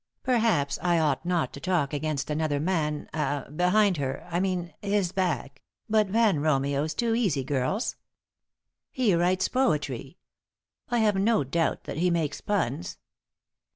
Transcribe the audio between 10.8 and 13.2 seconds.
I have no doubt that he makes puns.